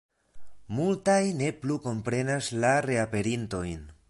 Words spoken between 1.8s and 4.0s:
komprenas la reaperintojn.